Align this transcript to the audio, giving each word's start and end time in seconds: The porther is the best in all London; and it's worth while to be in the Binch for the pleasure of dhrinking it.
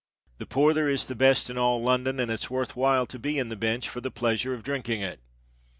The 0.39 0.47
porther 0.47 0.89
is 0.91 1.05
the 1.05 1.13
best 1.13 1.51
in 1.51 1.59
all 1.59 1.79
London; 1.79 2.19
and 2.19 2.31
it's 2.31 2.49
worth 2.49 2.75
while 2.75 3.05
to 3.05 3.19
be 3.19 3.37
in 3.37 3.49
the 3.49 3.55
Binch 3.55 3.87
for 3.87 4.01
the 4.01 4.09
pleasure 4.09 4.55
of 4.55 4.63
dhrinking 4.63 5.01
it. 5.01 5.19